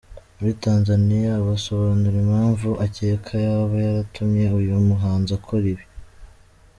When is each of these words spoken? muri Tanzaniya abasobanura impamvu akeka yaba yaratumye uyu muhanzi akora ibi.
muri 0.37 0.53
Tanzaniya 0.63 1.31
abasobanura 1.41 2.15
impamvu 2.25 2.69
akeka 2.85 3.33
yaba 3.45 3.75
yaratumye 3.85 4.45
uyu 4.59 4.73
muhanzi 4.89 5.31
akora 5.37 5.65
ibi. 5.73 5.85